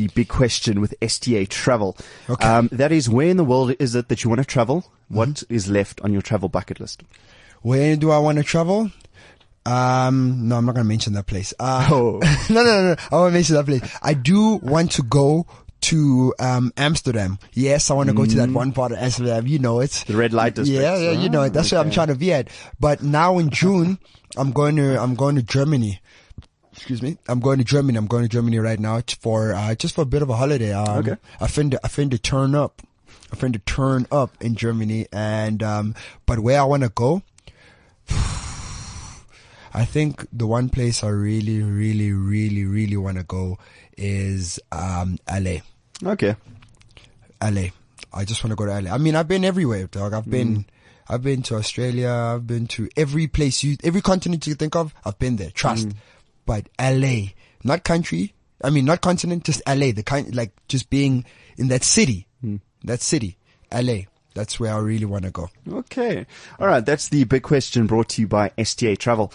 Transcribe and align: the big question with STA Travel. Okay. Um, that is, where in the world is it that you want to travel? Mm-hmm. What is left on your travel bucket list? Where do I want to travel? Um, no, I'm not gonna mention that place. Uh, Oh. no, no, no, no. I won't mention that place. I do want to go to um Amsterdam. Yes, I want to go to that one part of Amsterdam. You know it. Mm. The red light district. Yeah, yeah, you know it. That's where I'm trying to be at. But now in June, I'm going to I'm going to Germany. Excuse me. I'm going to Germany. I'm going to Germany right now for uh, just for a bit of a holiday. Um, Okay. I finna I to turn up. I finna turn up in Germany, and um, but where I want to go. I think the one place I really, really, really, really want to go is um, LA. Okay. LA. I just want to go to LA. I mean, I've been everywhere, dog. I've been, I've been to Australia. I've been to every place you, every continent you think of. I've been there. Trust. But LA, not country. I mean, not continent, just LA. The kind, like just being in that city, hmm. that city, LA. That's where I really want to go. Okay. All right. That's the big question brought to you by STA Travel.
the 0.00 0.12
big 0.14 0.28
question 0.28 0.80
with 0.80 0.94
STA 1.02 1.44
Travel. 1.46 1.96
Okay. 2.28 2.46
Um, 2.46 2.68
that 2.72 2.90
is, 2.92 3.08
where 3.08 3.28
in 3.28 3.36
the 3.36 3.44
world 3.44 3.74
is 3.78 3.94
it 3.94 4.08
that 4.08 4.24
you 4.24 4.30
want 4.30 4.40
to 4.40 4.46
travel? 4.46 4.82
Mm-hmm. 4.82 5.16
What 5.16 5.42
is 5.48 5.68
left 5.68 6.00
on 6.00 6.12
your 6.12 6.22
travel 6.22 6.48
bucket 6.48 6.80
list? 6.80 7.02
Where 7.62 7.96
do 7.96 8.10
I 8.10 8.18
want 8.18 8.38
to 8.38 8.44
travel? 8.44 8.90
Um, 9.66 10.48
no, 10.48 10.56
I'm 10.56 10.64
not 10.64 10.74
gonna 10.74 10.84
mention 10.88 11.12
that 11.12 11.26
place. 11.26 11.52
Uh, 11.60 11.86
Oh. 11.92 12.20
no, 12.50 12.64
no, 12.64 12.82
no, 12.82 12.94
no. 12.94 12.96
I 13.12 13.16
won't 13.16 13.34
mention 13.34 13.56
that 13.56 13.66
place. 13.66 13.82
I 14.02 14.14
do 14.14 14.56
want 14.62 14.92
to 14.92 15.02
go 15.02 15.46
to 15.82 16.34
um 16.38 16.72
Amsterdam. 16.76 17.38
Yes, 17.52 17.90
I 17.90 17.94
want 17.94 18.08
to 18.08 18.14
go 18.14 18.24
to 18.24 18.36
that 18.36 18.50
one 18.50 18.72
part 18.72 18.92
of 18.92 18.98
Amsterdam. 18.98 19.46
You 19.46 19.58
know 19.58 19.80
it. 19.80 19.90
Mm. 19.90 20.06
The 20.06 20.16
red 20.16 20.32
light 20.32 20.54
district. 20.54 20.82
Yeah, 20.82 20.96
yeah, 20.96 21.10
you 21.12 21.28
know 21.28 21.42
it. 21.42 21.52
That's 21.52 21.72
where 21.72 21.80
I'm 21.80 21.90
trying 21.90 22.08
to 22.08 22.14
be 22.14 22.32
at. 22.32 22.48
But 22.78 23.02
now 23.02 23.38
in 23.38 23.50
June, 23.50 23.98
I'm 24.36 24.52
going 24.52 24.76
to 24.76 25.00
I'm 25.00 25.14
going 25.14 25.36
to 25.36 25.42
Germany. 25.42 26.00
Excuse 26.80 27.02
me. 27.02 27.18
I'm 27.28 27.40
going 27.40 27.58
to 27.58 27.64
Germany. 27.64 27.98
I'm 27.98 28.06
going 28.06 28.22
to 28.22 28.28
Germany 28.28 28.58
right 28.58 28.80
now 28.80 29.02
for 29.20 29.52
uh, 29.52 29.74
just 29.74 29.94
for 29.96 30.00
a 30.00 30.06
bit 30.06 30.22
of 30.22 30.30
a 30.30 30.36
holiday. 30.36 30.72
Um, 30.72 30.98
Okay. 31.00 31.16
I 31.38 31.46
finna 31.46 31.76
I 31.84 31.88
to 31.88 32.18
turn 32.18 32.54
up. 32.54 32.80
I 33.30 33.36
finna 33.36 33.62
turn 33.66 34.06
up 34.10 34.32
in 34.40 34.54
Germany, 34.54 35.06
and 35.12 35.62
um, 35.62 35.94
but 36.24 36.38
where 36.38 36.58
I 36.58 36.64
want 36.64 36.82
to 36.84 36.88
go. 36.88 37.22
I 39.72 39.84
think 39.84 40.26
the 40.32 40.46
one 40.46 40.70
place 40.70 41.04
I 41.04 41.08
really, 41.08 41.62
really, 41.62 42.12
really, 42.12 42.64
really 42.64 42.96
want 42.96 43.18
to 43.18 43.24
go 43.24 43.58
is 43.98 44.58
um, 44.72 45.18
LA. 45.30 45.58
Okay. 46.02 46.34
LA. 47.42 47.68
I 48.12 48.24
just 48.24 48.42
want 48.42 48.50
to 48.52 48.56
go 48.56 48.64
to 48.66 48.80
LA. 48.80 48.90
I 48.90 48.98
mean, 48.98 49.14
I've 49.14 49.28
been 49.28 49.44
everywhere, 49.44 49.86
dog. 49.86 50.12
I've 50.14 50.28
been, 50.28 50.64
I've 51.08 51.22
been 51.22 51.42
to 51.42 51.56
Australia. 51.56 52.08
I've 52.10 52.46
been 52.46 52.66
to 52.68 52.88
every 52.96 53.26
place 53.28 53.62
you, 53.62 53.76
every 53.84 54.00
continent 54.00 54.46
you 54.46 54.54
think 54.54 54.74
of. 54.74 54.92
I've 55.04 55.18
been 55.18 55.36
there. 55.36 55.50
Trust. 55.50 55.88
But 56.46 56.68
LA, 56.80 57.32
not 57.64 57.84
country. 57.84 58.34
I 58.62 58.70
mean, 58.70 58.84
not 58.84 59.00
continent, 59.00 59.44
just 59.44 59.62
LA. 59.66 59.92
The 59.92 60.02
kind, 60.04 60.34
like 60.34 60.52
just 60.68 60.90
being 60.90 61.24
in 61.56 61.68
that 61.68 61.84
city, 61.84 62.26
hmm. 62.40 62.56
that 62.84 63.00
city, 63.00 63.38
LA. 63.72 64.02
That's 64.34 64.60
where 64.60 64.72
I 64.72 64.78
really 64.78 65.06
want 65.06 65.24
to 65.24 65.30
go. 65.30 65.50
Okay. 65.68 66.26
All 66.60 66.66
right. 66.68 66.84
That's 66.84 67.08
the 67.08 67.24
big 67.24 67.42
question 67.42 67.86
brought 67.86 68.10
to 68.10 68.22
you 68.22 68.28
by 68.28 68.52
STA 68.56 68.94
Travel. 68.94 69.28